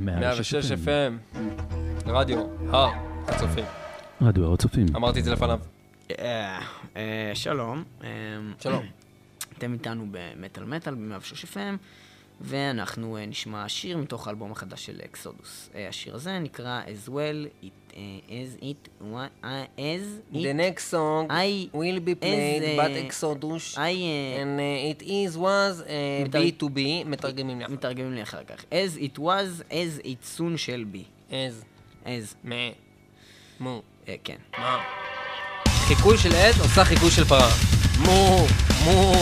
[0.00, 1.38] 106 FM,
[2.06, 2.38] רדיו,
[2.70, 2.90] הר,
[3.28, 3.64] הצופים.
[4.22, 4.86] רדיו הר הצופים.
[4.96, 5.60] אמרתי את זה לפניו.
[6.18, 6.58] אה,
[6.96, 7.84] אה, שלום.
[8.04, 8.08] אה,
[8.60, 8.84] שלום.
[9.58, 11.76] אתם איתנו במטאל מטאל ב-106 FM,
[12.44, 15.68] ואנחנו אה, נשמע שיר מתוך האלבום החדש של אקסודוס.
[15.74, 19.04] אה, השיר הזה נקרא As well it, אה, as it,
[19.76, 23.94] as it, The next song I- will be played as, but Exodus I,
[24.40, 25.84] and uh, it is was uh,
[26.28, 27.72] מתרג- B to B, מתרגמים לי אחר.
[27.72, 28.60] מתרגמים לי אחר כך.
[28.70, 31.34] As it was, as it soon shall be.
[31.34, 31.64] אז,
[32.04, 32.54] as, מה,
[33.60, 33.82] מו,
[34.24, 34.36] כן.
[34.58, 34.78] מה.
[35.66, 37.48] חיקוי של עז עושה חיקוי של פרה.
[37.98, 38.46] מו,
[38.84, 39.12] מו.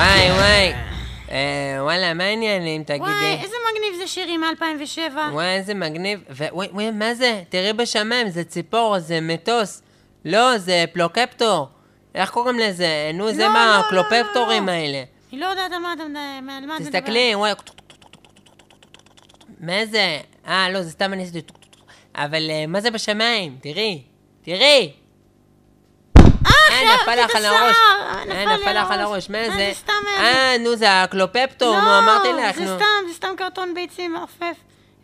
[0.00, 0.32] וואי כן.
[0.34, 0.72] וואי.
[1.30, 3.04] אה, וואלה, מה העניינים, תגידי?
[3.04, 5.16] וואי, איזה מגניב זה שירי מ-2007.
[5.32, 6.20] וואי, איזה מגניב.
[6.52, 7.42] וואי, וואי, מה זה?
[7.48, 9.82] תראי בשמיים, זה ציפור, זה מטוס.
[10.24, 11.68] לא, זה פלוקפטור.
[12.14, 13.10] איך קוראים לזה?
[13.14, 15.02] נו, זה לא, מה, לא, לא, הקלופפטורים האלה.
[15.32, 16.78] היא לא יודעת על מה אתה מדבר.
[16.78, 17.52] תסתכלי, וואי,
[19.60, 20.20] מה זה?
[20.46, 21.40] אה, לא, זה סתם אני עשיתי...
[22.14, 23.58] אבל אה, מה זה בשמיים?
[23.62, 24.02] תראי.
[24.42, 24.92] תראי!
[26.46, 27.76] אה, נפל לך על הראש.
[28.30, 29.30] אה, נפל לך על הראש.
[29.30, 29.56] מה אה, זה?
[29.56, 29.92] זה סתם...
[30.06, 32.68] אה, אה, נו, זה הקלופפטור, נו, אמרתי לך, לא, נו.
[32.68, 34.56] זה סתם, זה סתם קרטון ביצים מעופף.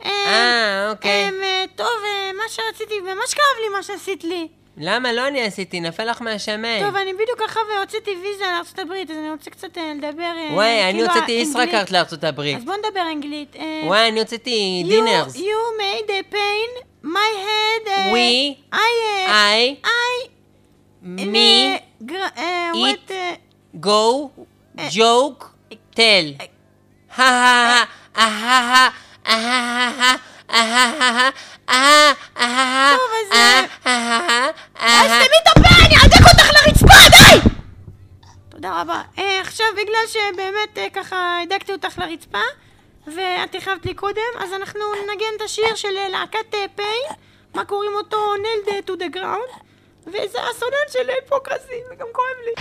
[0.05, 1.31] אה, אוקיי.
[1.43, 4.49] אה, טוב, אה, מה שרציתי, ממש כאב לי מה שעשית לי.
[4.79, 5.81] למה לא אני עשיתי?
[5.81, 6.87] נפל לך מהשמיים.
[6.87, 10.23] טוב, אני בדיוק ככה והוצאתי ויזה לארצות הברית, אז אני רוצה קצת אה, לדבר...
[10.23, 11.33] אה, וואי, אני כאילו, הוצאתי.
[11.33, 12.57] ישראכרט לארצות הברית.
[12.57, 13.57] אז בוא נדבר אנגלית.
[13.57, 15.37] אה, וואי, אני הוצאתי דינרס.
[15.37, 15.41] You
[15.81, 17.89] made a pain, my head...
[17.89, 18.77] אה, We, I...
[19.29, 20.37] אה, I, I...
[21.07, 21.37] me,
[22.11, 23.35] אה, אה, it, אה,
[23.81, 24.29] go,
[24.91, 25.45] joke,
[25.97, 26.47] tell.
[27.17, 28.85] ha ha ha, ah ha ha,
[29.25, 30.11] ah ha ha,
[30.49, 31.33] ah ha ha,
[31.69, 33.33] ah ah אה, ah.
[33.33, 34.51] אה, אה, אה,
[34.83, 35.27] אה,
[52.47, 52.53] לי.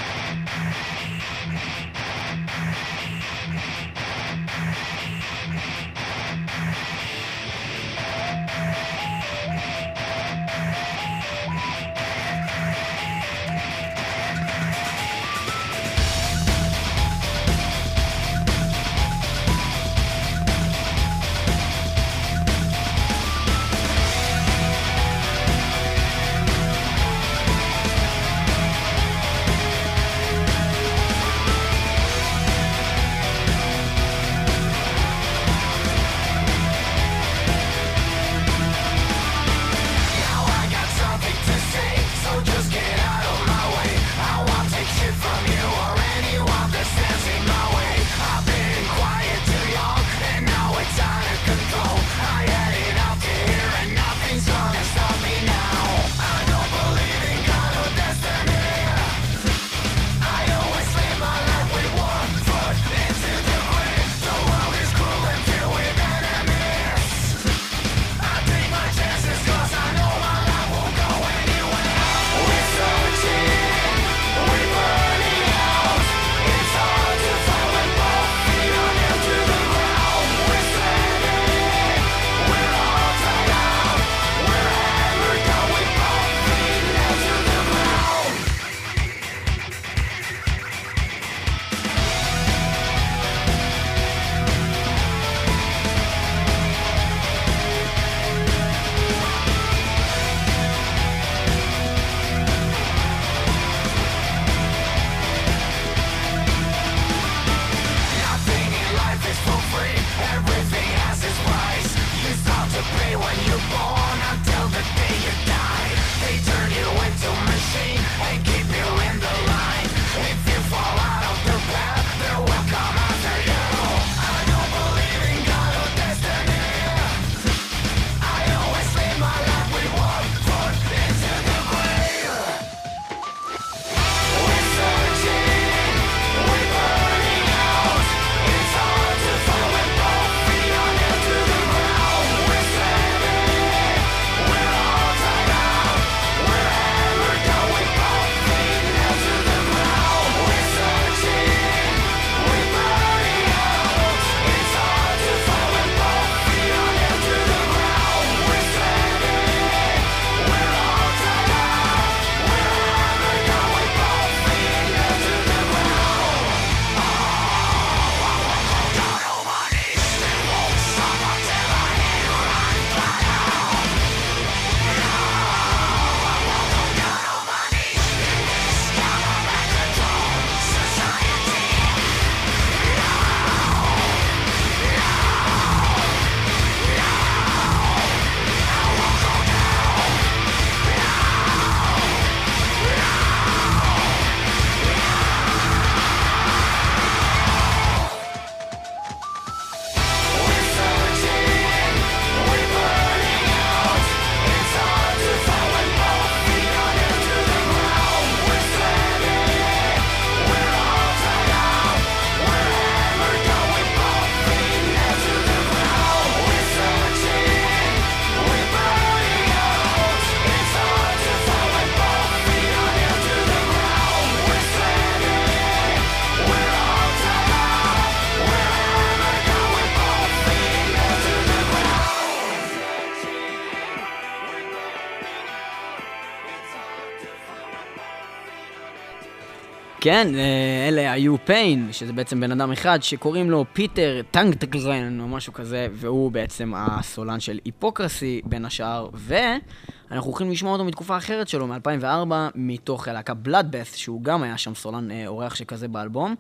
[240.06, 245.28] כן, אה, אלה היו פיין, שזה בעצם בן אדם אחד שקוראים לו פיטר טנגטגרן או
[245.28, 251.48] משהו כזה, והוא בעצם הסולן של היפוקרסי בין השאר, ואנחנו הולכים לשמוע אותו מתקופה אחרת
[251.48, 256.36] שלו, מ-2004, מתוך הלהקה בלאדבאס, שהוא גם היה שם סולן אה, אורח שכזה באלבום,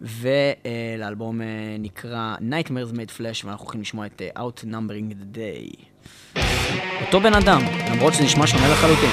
[0.00, 1.46] ולאלבום אה,
[1.78, 5.84] נקרא Nightmares Made Flash, ואנחנו הולכים לשמוע את Outnumbering the Day.
[7.06, 7.62] אותו בן אדם,
[7.94, 9.10] למרות שזה נשמע שונה לחלוטין.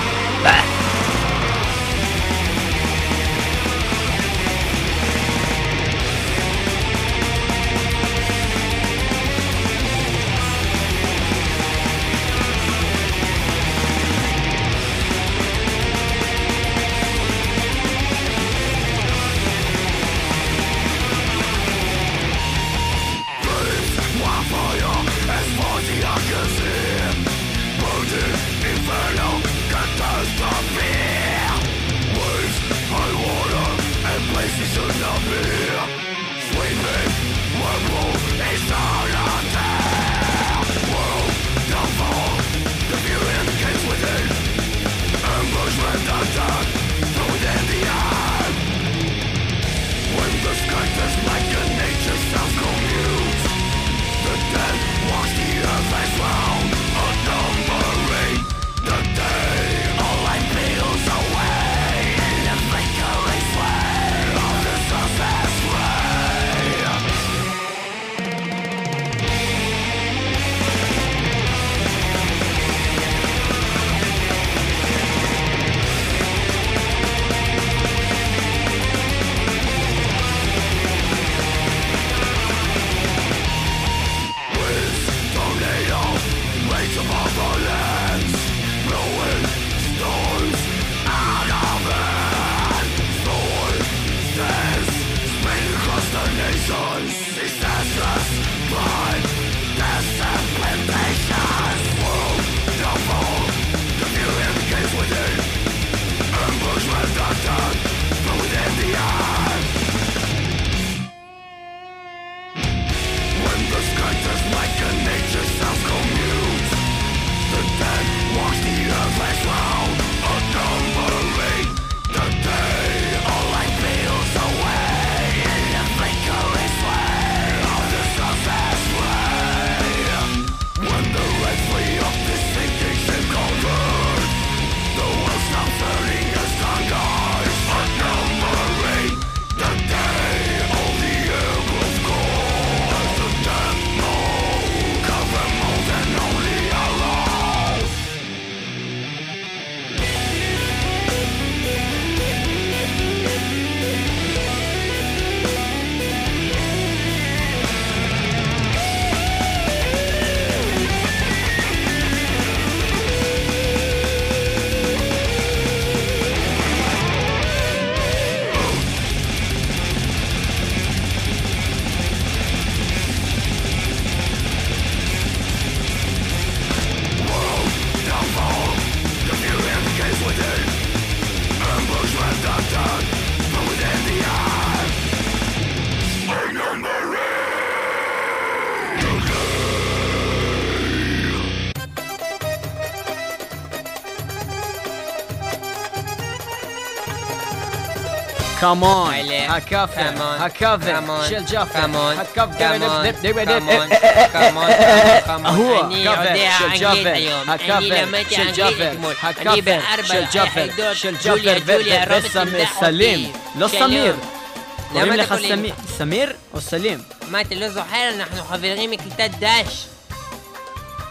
[198.63, 203.91] קאמון, אלה, הכאפר, קאמון, הכאבר קאמון, של ג'אפר, קאמון, הכאפר, קאמון, דב, דב, דב, קאמון,
[203.91, 205.45] אה, אה, קאמון, אה, קאמון.
[205.45, 207.49] ההוא, אני הכאפר יודע של אנגלית ג'אפר, היום.
[207.49, 209.13] אני הכאפר למדתי של אנגלית ג'אפר, אתמול.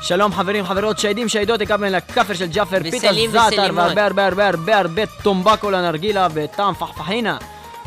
[0.02, 0.32] שלום.
[0.32, 3.34] חברים חברות, שהידים, שהידות, הקמנו לכאפר של ג'אפר, פיתה וסלימות.
[3.34, 7.38] והרבה הרבה הרבה הרבה הרבה טומבקו לנרגילה וטעם פחפחינה.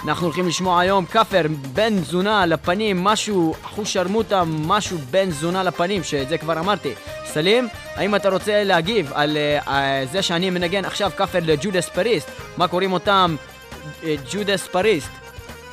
[0.05, 1.41] אנחנו הולכים לשמוע היום כאפר
[1.73, 6.93] בן תזונה לפנים, משהו, אחוז שרמוטה, משהו בן תזונה לפנים, שאת זה כבר אמרתי.
[7.25, 9.71] סלים, האם אתה רוצה להגיב על uh, uh,
[10.11, 12.29] זה שאני מנגן עכשיו כאפר לג'ודס פריסט?
[12.57, 13.35] מה קוראים אותם
[14.31, 15.24] ג'ודס פריסט?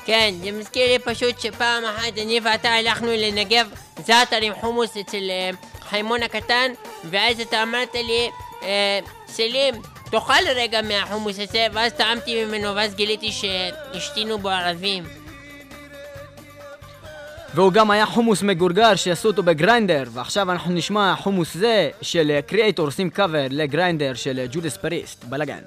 [0.05, 3.67] כן, זה מזכיר לי פשוט שפעם אחת אני ואתה הלכנו לנגב
[4.07, 6.71] זעתר עם חומוס אצל אה, חיימון הקטן
[7.05, 8.31] ואז אתה אמרת לי,
[8.63, 9.75] אה, סלים,
[10.11, 15.05] תאכל רגע מהחומוס הזה ואז טעמתי ממנו ואז גיליתי שהשתינו בו ערבים.
[17.55, 22.87] והוא גם היה חומוס מגורגר שעשו אותו בגריינדר ועכשיו אנחנו נשמע חומוס זה של קריאייטור
[22.87, 25.63] עושים קאבר לגריינדר של ג'ודס פריסט, בלאגן.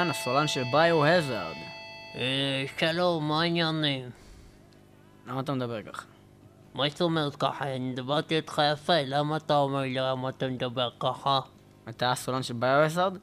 [0.00, 1.56] באולפן, הסולן של ביו-הזארד.
[2.14, 4.10] אה, שלום, מה העניינים?
[5.26, 6.04] למה אתה מדבר ככה?
[6.74, 7.74] מה זאת אומרת ככה?
[7.76, 11.40] אני דיברתי איתך יפה, למה אתה אומר לי למה אתה מדבר ככה?
[11.88, 13.16] אתה הסולן של ביו-הזארד?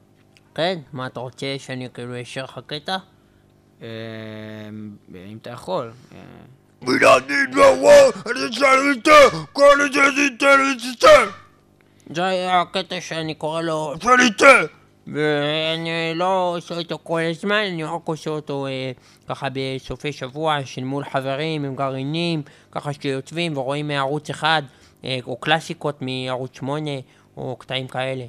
[0.55, 2.97] כן, מה אתה רוצה שאני כאילו אשאר לך קטע?
[3.81, 3.87] אה,
[5.15, 5.91] אם אתה יכול.
[6.15, 6.19] אה,
[12.15, 13.93] זה היה הקטע שאני קורא לו
[15.13, 18.91] ואני לא עושה אותו כל הזמן, אני רק עושה אותו אה,
[19.27, 22.41] ככה בסופי שבוע של מול חברים עם גרעינים,
[22.71, 24.61] ככה שיוצבים ורואים מערוץ אחד,
[25.05, 26.91] אה, או קלאסיקות מערוץ 8,
[27.37, 28.25] או קטעים כאלה.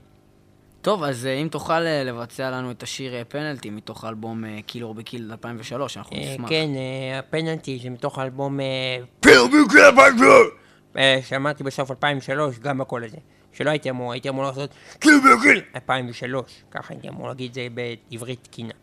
[0.83, 4.59] טוב, אז אה, אם תוכל אה, לבצע לנו את השיר אה, פנלטי מתוך האלבום אה,
[4.67, 6.49] קיל אור בקיל 2003, אנחנו אה, נשמח.
[6.49, 8.99] כן, אה, הפנלטי זה מתוך האלבום אה,
[10.97, 13.17] אה, שמעתי בסוף 2003, גם בקול הזה.
[13.59, 14.71] שלא הייתי אמור, הייתי אמור לעשות
[15.75, 18.75] 2003, ככה הייתי אמור להגיד זה בעברית תקינה.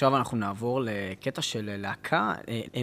[0.00, 2.34] עכשיו אנחנו נעבור לקטע של להקה,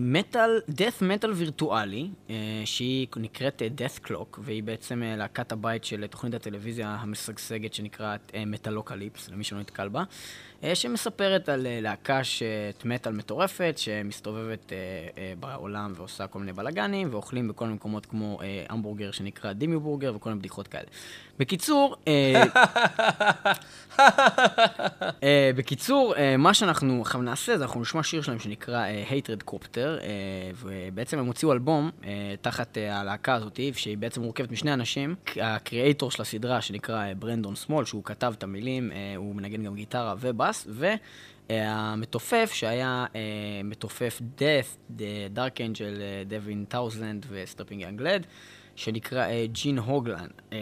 [0.01, 6.07] מטאל, death metal וירטואלי, אה, שהיא נקראת אה, Dethklok, והיא בעצם אה, להקת הבית של
[6.07, 10.03] תוכנית הטלוויזיה המשגשגת שנקראת מטאלוקליפס, למי שלא נתקל בה, אה,
[10.73, 14.77] שמספרת על אה, להקת death metal מטורפת, שמסתובבת אה,
[15.17, 19.79] אה, בעולם ועושה כל מיני בלאגנים, ואוכלים בכל מיני מקומות כמו אה, המבורגר שנקרא דימו
[19.79, 20.87] בורגר וכל מיני בדיחות כאלה.
[21.39, 22.43] בקיצור, אה,
[25.23, 29.77] אה, בקיצור, אה, מה שאנחנו עכשיו נעשה זה אנחנו נשמע שיר שלהם שנקרא אה, Hatredcopter,
[29.77, 35.15] אה, ובעצם הם הוציאו אלבום אה, תחת אה, הלהקה הזאת, שהיא בעצם מורכבת משני אנשים.
[35.41, 39.63] ה creator של הסדרה שנקרא אה, ברנדון סמול, שהוא כתב את המילים, אה, הוא מנגן
[39.63, 40.46] גם גיטרה ובאס,
[41.49, 43.21] והמתופף שהיה אה,
[43.63, 44.93] מתופף Death,
[45.29, 48.25] Dark Angel, דווין טאונסנד ו Strapping Young Lad.
[48.77, 50.27] שנקרא אה, ג'ין הוגלן.
[50.53, 50.57] אה,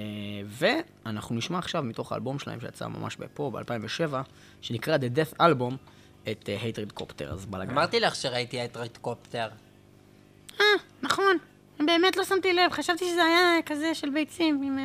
[0.47, 4.13] ואנחנו נשמע עכשיו מתוך האלבום שלהם שיצא ממש פה, ב-2007,
[4.61, 5.73] שנקרא The Death Album,
[6.31, 7.71] את אה, Hatred Copter, אז בלאגן.
[7.71, 9.47] אמרתי לך שראיתי את רטקופטר.
[10.59, 10.65] אה,
[11.01, 11.37] נכון.
[11.79, 14.75] באמת לא שמתי לב, חשבתי שזה היה כזה של ביצים עם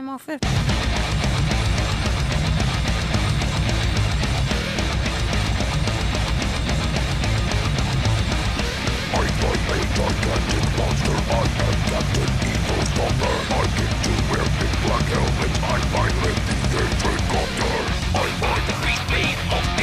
[9.97, 15.79] gigantic monster I am Captain Evil Stomper I came to wear big black helmet I
[15.91, 17.75] finally the hatred copter
[18.15, 19.80] I find the beast made of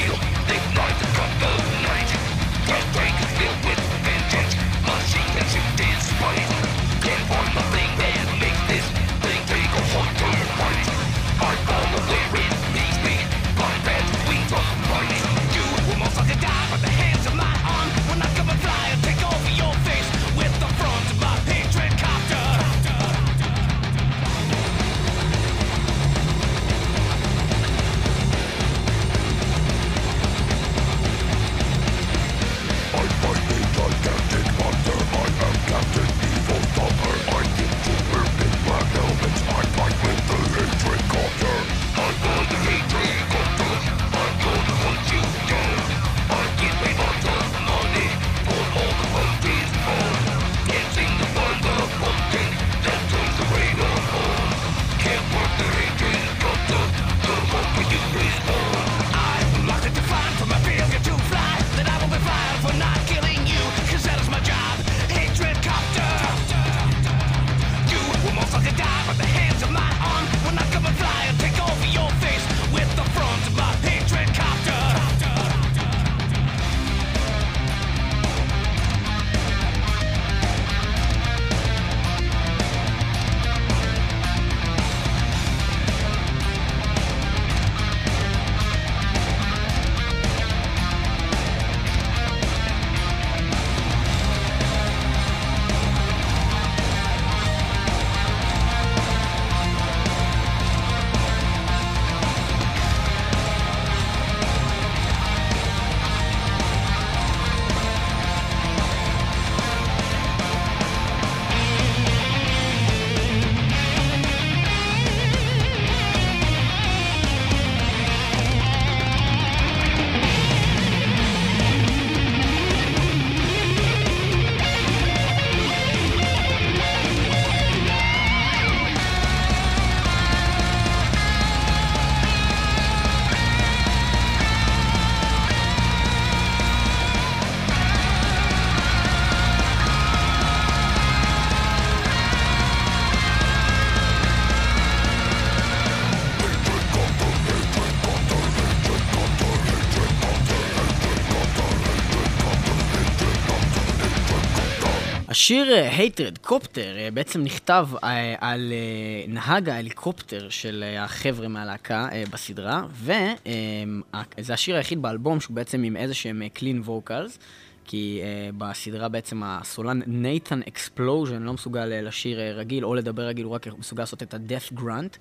[155.37, 162.83] השיר Hatredcopter בעצם נכתב אה, על אה, נהג ההליקופטר של אה, החבר'ה מהלהקה אה, בסדרה,
[162.91, 167.39] וזה השיר היחיד באלבום שהוא בעצם עם איזה שהם clean vocals.
[167.85, 173.55] כי uh, בסדרה בעצם הסולן נייתן אקספלוז'ן לא מסוגל לשיר רגיל או לדבר רגיל, הוא
[173.55, 175.17] רק מסוגל לעשות את ה-death grunt.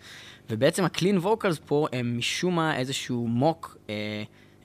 [0.50, 3.90] ובעצם ה clean vocals פה הם משום מה איזשהו mock, uh,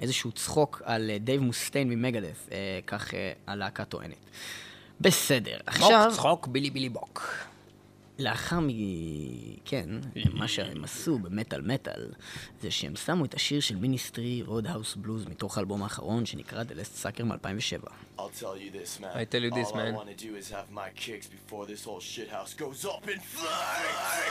[0.02, 2.50] איזשהו צחוק על דייב מוסטיין ממגדף,
[2.88, 3.14] כך
[3.48, 4.16] הלהקה טוענת.
[5.02, 6.08] בסדר, עכשיו...
[6.12, 7.34] צחוק, צחוק, בילי בילי בוק.
[8.20, 8.68] לאחר מ...
[9.66, 9.90] כן,
[10.34, 12.12] מה שהם עשו במטאל מטאל,
[12.62, 17.04] זה שהם שמו את השיר של מיניסטרי, Roadhouse Blues, מתוך האלבום האחרון שנקרא The Last
[17.04, 17.90] Sucker מ-2007.
[18.20, 19.12] I'll tell you this, man.
[19.16, 19.96] I tell you this, All I man.
[19.96, 24.22] want to do is have my kicks before this whole shithouse goes up in flames.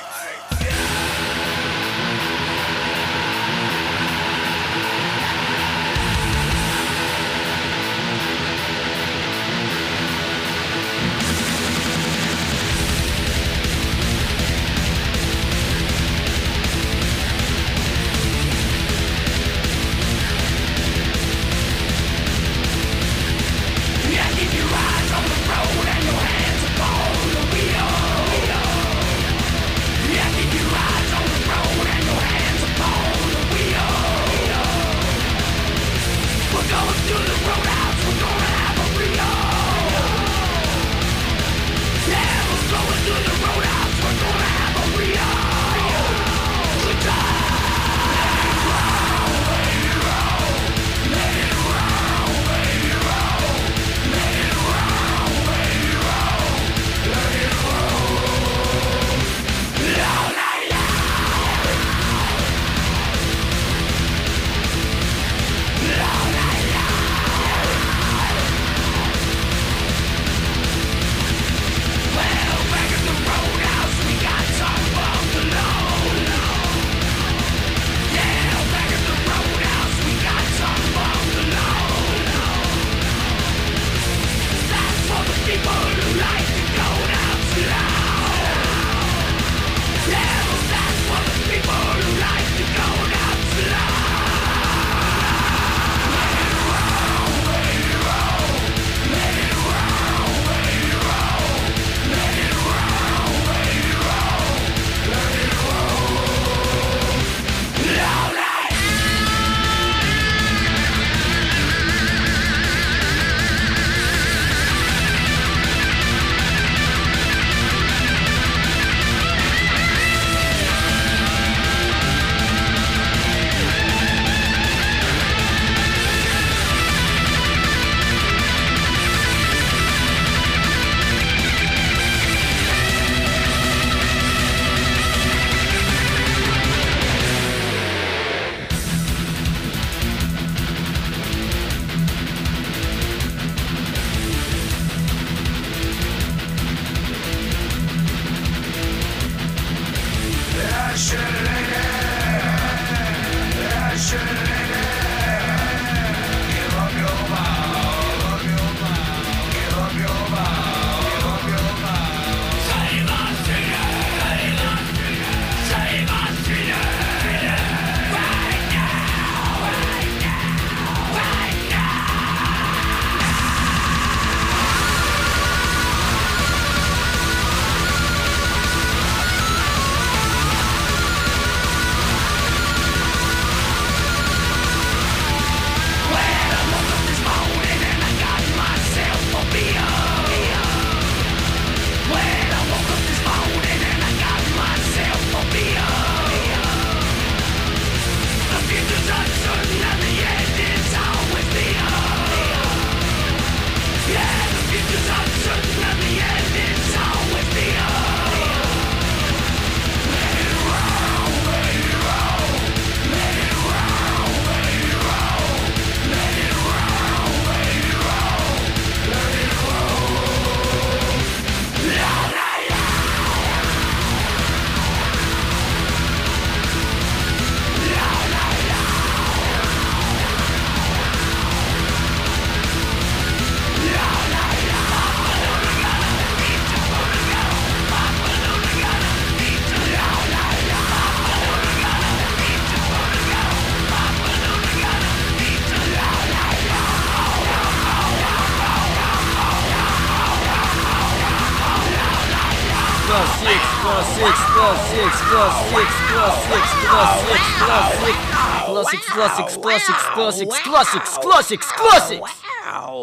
[259.20, 262.28] Classics, classics, classics, classics, classics, classics,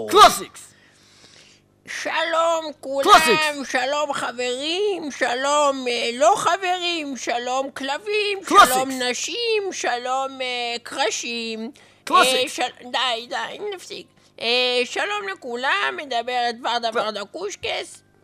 [0.10, 0.62] classics.
[1.88, 3.10] שלום כולם.
[3.70, 8.40] שלום חברים, שלום אה, לא חברים, שלום כלבים.
[8.50, 11.72] שלום נשים, שלום אה, קרשים.
[12.12, 14.08] אה, די, די, נפסיק.
[14.86, 18.04] שלום לכולם, מדברת ורדה ורדה קושקס.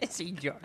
[0.02, 0.56] איזה אידיוט.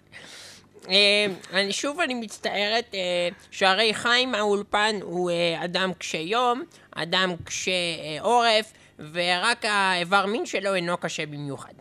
[0.90, 7.36] אה, אני שוב אני מצטערת אה, שהרי חיים מהאולפן הוא אה, אדם קשה יום, אדם
[7.44, 7.72] קשה
[8.20, 11.74] עורף, ורק האיבר מין שלו אינו קשה במיוחד.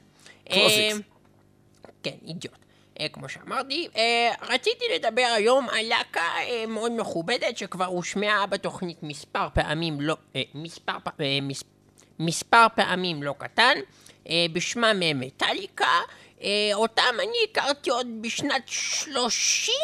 [0.48, 1.00] קלאסיקס.
[2.02, 2.64] כן, אידיוט.
[3.00, 9.02] אה, כמו שאמרתי, אה, רציתי לדבר היום על להקה אה, מאוד מכובדת שכבר הושמעה בתוכנית
[9.02, 10.16] מספר פעמים לא...
[10.36, 10.96] אה, מספר,
[11.42, 11.64] מס,
[12.18, 13.76] מספר פעמים לא קטן,
[14.28, 16.00] אה, בשמם מטאליקה,
[16.74, 19.74] אותם אני הכרתי עוד בשנת שלושים...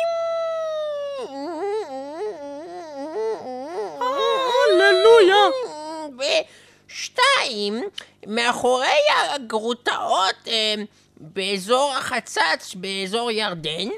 [4.68, 5.44] הללויה.
[6.88, 7.82] ושתיים,
[8.26, 8.86] מאחורי
[9.30, 10.74] הגרוטאות אה,
[11.16, 13.88] באזור החצץ, באזור ירדן,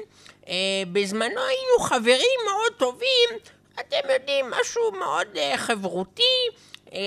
[0.47, 0.53] אה,
[0.91, 3.29] בזמנו היינו חברים מאוד טובים,
[3.79, 6.47] אתם יודעים, משהו מאוד אה, חברותי,
[6.93, 6.99] אה,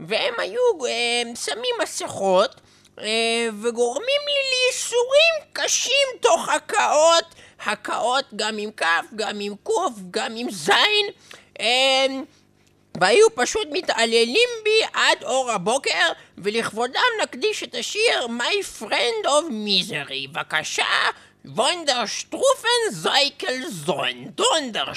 [0.00, 2.71] והם היו אה, שמים מסכות אה,
[3.62, 7.24] וגורמים לי לייסורים קשים תוך הקאות,
[7.66, 11.06] הקאות גם עם כף, גם עם קוף, גם עם זין.
[11.60, 12.06] אה,
[13.00, 20.28] והיו פשוט מתעללים בי עד אור הבוקר, ולכבודם נקדיש את השיר My Friend of Misery.
[20.32, 20.84] בבקשה,
[21.44, 24.92] וונדר שטרופן זייקל זון, דונדר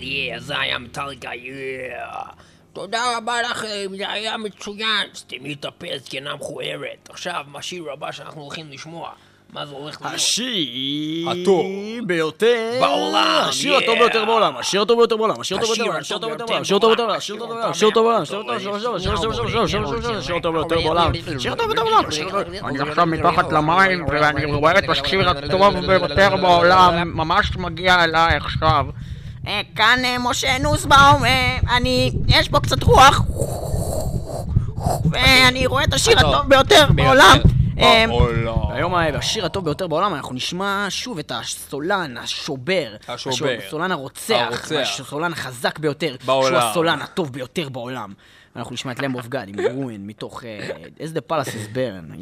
[0.00, 2.32] yeah, זה היה מטאליקה, yeah.
[2.72, 5.08] תודה רבה לכם, זה היה מצוין.
[5.14, 7.08] סתמי את הפה, זקנה מכוערת.
[7.10, 9.10] עכשיו, מה השיר הבא שאנחנו הולכים לשמוע?
[9.52, 10.14] מה זה הולך להיות?
[10.14, 11.66] השיר הטוב
[12.06, 13.98] ביותר בעולם, השיר הטוב.
[13.98, 17.36] ביותר בעולם, השיר הטוב ביותר בעולם, השיר הטוב ביותר בעולם, השיר הטוב ביותר בעולם, השיר
[17.36, 18.74] הטוב בעולם, ביותר בעולם, השיר הטוב השיר
[19.24, 22.36] ביותר הטוב בעולם, ביותר השיר בעולם, הטוב ביותר בעולם, השיר הטוב ביותר בעולם, השיר הטוב
[22.36, 28.04] ביותר בעולם, אני עכשיו מתחת למים ואני רואה את השיר הטוב ביותר בעולם, ממש מגיע
[28.04, 28.86] אליי עכשיו.
[29.46, 31.22] אה, כאן אה, משה נוסבאום,
[31.76, 32.12] אני...
[32.28, 33.22] יש פה קצת רוח.
[35.10, 37.38] ואני רואה את השיר הטוב ביותר בעולם.
[37.78, 38.04] אה,
[38.74, 42.94] היום ה- השיר הטוב ביותר בעולם, אנחנו נשמע שוב את הסולן, השובר.
[43.08, 43.34] השובר.
[43.34, 44.34] השו- הסולן הרוצח.
[44.46, 45.00] הרוצח.
[45.00, 46.16] הסולן החזק ביותר.
[46.24, 46.48] בעולם.
[46.48, 48.12] שהוא הסולן הטוב ביותר בעולם.
[48.56, 50.68] אנחנו נשמע את למב אוף גאד עם רואין מתוך אה,
[50.98, 52.14] As the Palace is Burn,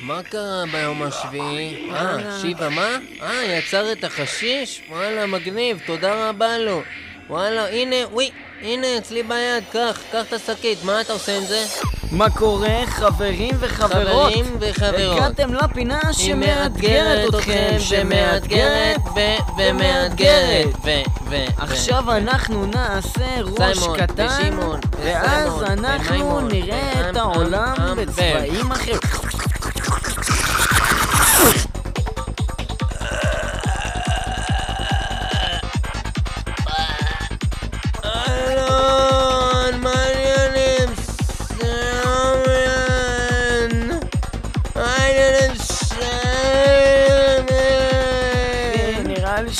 [0.00, 1.90] מה קרה ביום השביעי?
[1.90, 2.98] אה, שיבה מה?
[3.22, 4.82] אה, יצר את החשיש?
[4.88, 6.82] וואלה, מגניב, תודה רבה לו.
[7.28, 8.30] וואלה, הנה, וואי,
[8.64, 11.64] הנה, אצלי ביד, קח, קח את השקית, מה אתה עושה עם זה?
[12.10, 13.92] מה קורה, חברים וחברות?
[13.92, 15.16] חברים וחברות.
[15.16, 19.00] הגעתם לפינה שמאתגרת אתכם, שמאתגרת
[19.58, 20.90] ומאתגרת, ו...
[21.30, 21.36] ו...
[21.58, 24.58] עכשיו אנחנו נעשה ראש קטן,
[25.04, 28.98] ואז אנחנו נראה את העולם בצבעים אחרים.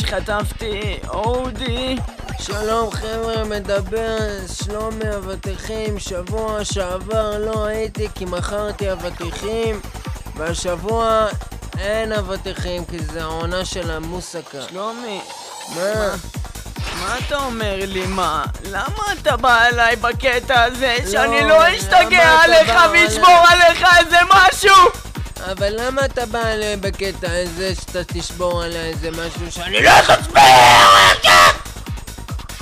[0.07, 1.97] שחטפתי אודי.
[2.39, 4.19] שלום חבר'ה, מדבר
[4.53, 9.81] שלומי אבטיחים שבוע שעבר לא הייתי כי מכרתי אבטיחים
[10.37, 11.27] והשבוע
[11.79, 15.21] אין אבטיחים כי זה העונה של המוסקה שלומי,
[15.77, 16.15] מה?
[17.01, 18.45] מה אתה אומר לי מה?
[18.71, 24.19] למה אתה בא אליי בקטע הזה שאני לא, לא למה אשתגע עליך ואשמור עליך איזה
[24.31, 25.14] משהו?
[25.53, 29.91] אבל למה אתה בא אליי בקטע הזה שאתה תשבור עליי איזה משהו שאני לא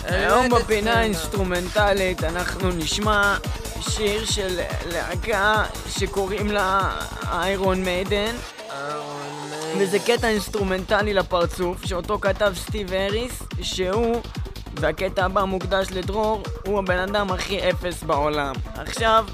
[0.05, 0.99] היום לא בפינה אתעצבן.
[0.99, 3.37] האינסטרומנטלית אנחנו נשמע
[3.81, 4.61] שיר של
[4.93, 5.65] להקה
[5.99, 6.97] שקוראים לה
[7.33, 8.35] איירון מיידן
[9.79, 14.21] וזה קטע אינסטרומנטלי לפרצוף שאותו כתב סטיב האריס שהוא
[14.75, 18.55] והקטע הבא מוקדש לדרור הוא הבן אדם הכי אפס בעולם.
[18.75, 19.25] עכשיו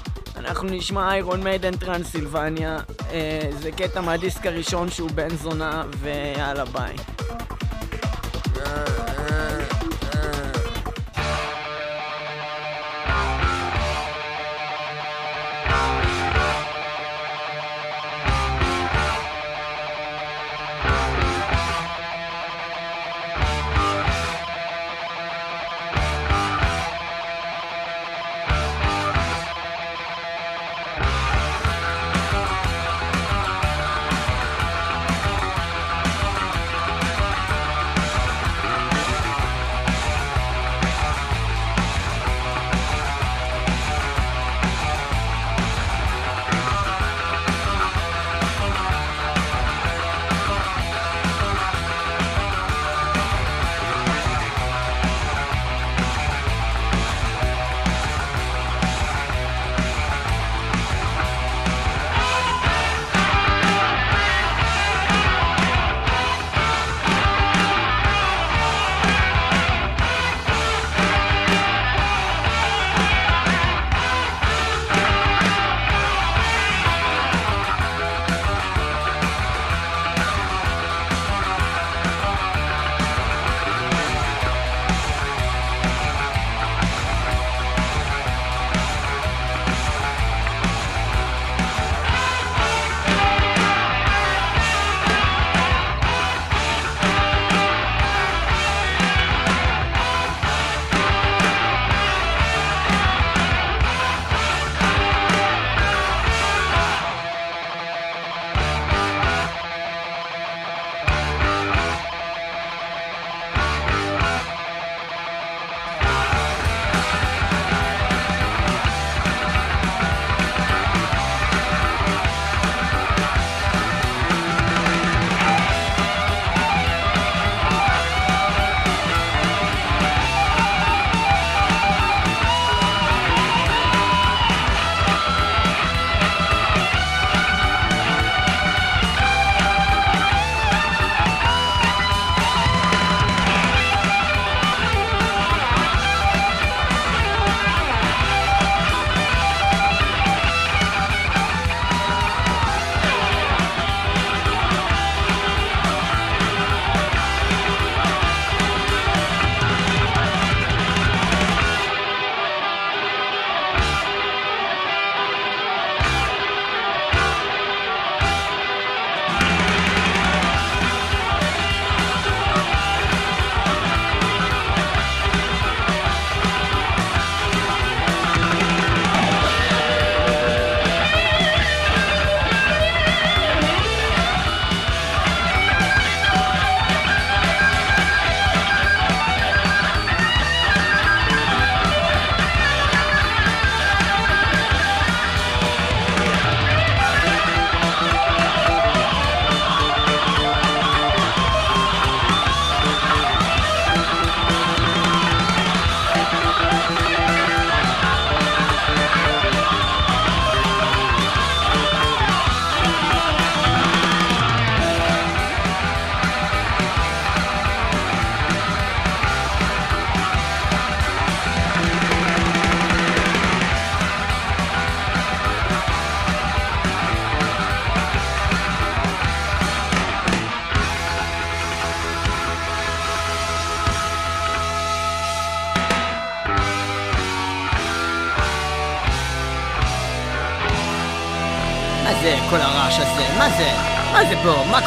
[0.49, 2.79] אנחנו נשמע איירון מיידן טרנסילבניה
[3.11, 6.95] אה, זה קטע מהדיסק הראשון שהוא בן זונה ויאללה ביי.
[8.59, 9.08] Thank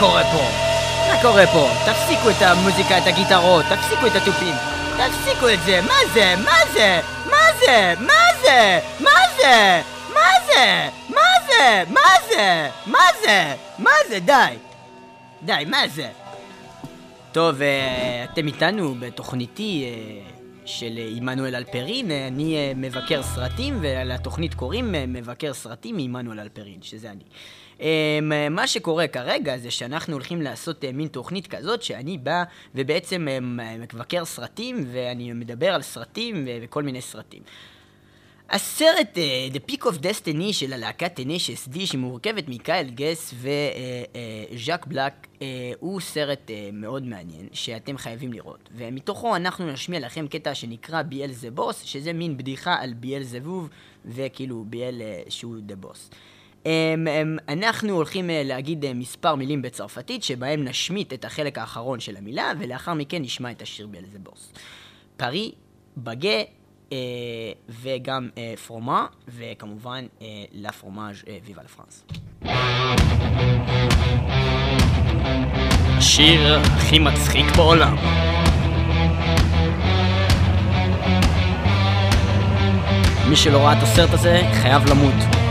[0.02, 0.44] קורה פה?
[1.08, 1.68] מה קורה פה?
[1.86, 4.54] תפסיקו את המוזיקה, את הגיטרות, תפסיקו את התופים.
[4.96, 6.34] תפסיקו את זה, מה זה?
[6.44, 7.00] מה זה?
[7.30, 7.94] מה זה?
[8.00, 8.78] מה זה?
[9.00, 9.80] מה זה?
[10.14, 10.90] מה זה?
[11.08, 11.84] מה זה?
[11.90, 12.68] מה זה?
[12.86, 13.54] מה זה?
[13.78, 14.18] מה זה?
[14.20, 14.56] די.
[15.42, 16.08] די, מה זה?
[17.32, 20.20] טוב, אה, אתם איתנו בתוכניתי אה,
[20.64, 26.40] של אה, עמנואל אלפרין, אה, אני אה, מבקר סרטים, ולתוכנית קוראים אה, מבקר סרטים מעמנואל
[26.40, 27.24] אלפרין, שזה אני.
[27.82, 33.28] אה, מה שקורה כרגע זה שאנחנו הולכים לעשות אה, מין תוכנית כזאת שאני בא ובעצם
[33.28, 33.38] אה,
[33.78, 37.42] מבקר סרטים ואני מדבר על סרטים וכל מיני סרטים.
[38.52, 43.34] הסרט uh, The Peak of Destiny של הלהקת טנשס די שמורכבת מקייל גס
[44.54, 45.42] וז'אק בלק uh,
[45.78, 51.32] הוא סרט uh, מאוד מעניין שאתם חייבים לראות ומתוכו אנחנו נשמיע לכם קטע שנקרא ביאל
[51.32, 53.68] זה בוס שזה מין בדיחה על ביאל זבוב
[54.04, 56.10] וכאילו ביאל uh, שהוא דה בוס.
[56.62, 62.00] Um, um, אנחנו הולכים uh, להגיד uh, מספר מילים בצרפתית שבהם נשמיט את החלק האחרון
[62.00, 64.52] של המילה ולאחר מכן נשמע את השיר ביאל זה בוס.
[65.16, 65.52] פארי,
[65.96, 66.42] בגה
[66.92, 66.98] אה,
[67.68, 72.04] וגם אה, פרומה, וכמובן אה, לה פרומאז' אה, ויבה לפרנס.
[75.98, 77.96] השיר הכי מצחיק בעולם.
[83.28, 85.41] מי שלא ראה את הסרט הזה, חייב למות.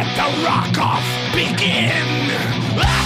[0.00, 2.99] Let the rock off begin!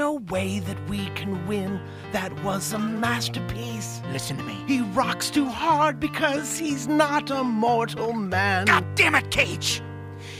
[0.00, 1.78] No way that we can win.
[2.12, 4.00] That was a masterpiece.
[4.12, 4.56] Listen to me.
[4.66, 8.64] He rocks too hard because he's not a mortal man.
[8.64, 9.82] God damn it, Cage!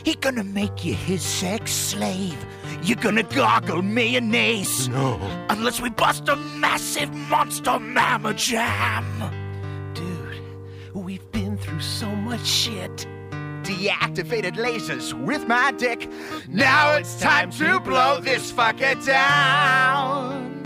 [0.02, 2.38] He gonna make you his sex slave.
[2.82, 4.88] You're gonna gargle mayonnaise.
[4.88, 5.20] No.
[5.50, 9.04] Unless we bust a massive monster mamma jam.
[9.92, 10.40] Dude,
[10.94, 13.06] we've been through so much shit.
[13.70, 16.10] Deactivated lasers with my dick.
[16.48, 20.64] Now it's time to blow this fucker down.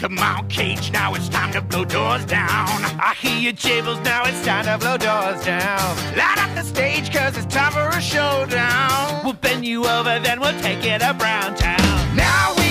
[0.00, 2.48] Come on, Cage, now it's time to blow doors down.
[2.48, 5.96] I hear your jables, now it's time to blow doors down.
[6.16, 9.24] Light up the stage, cause it's time for a showdown.
[9.24, 12.16] We'll bend you over, then we'll take it around town.
[12.16, 12.63] Now